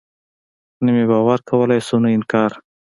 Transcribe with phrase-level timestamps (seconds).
[0.83, 2.51] نه مې باور کولاى سو نه انکار.